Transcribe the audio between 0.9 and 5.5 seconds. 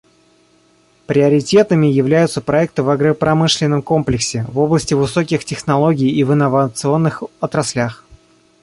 Приоритетными являются проекты в агропромышленном комплексе, в области высоких